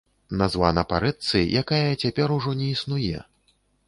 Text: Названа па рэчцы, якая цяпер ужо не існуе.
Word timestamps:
Названа 0.39 0.83
па 0.93 1.01
рэчцы, 1.03 1.41
якая 1.61 1.91
цяпер 2.05 2.33
ужо 2.37 2.55
не 2.63 2.71
існуе. 2.77 3.21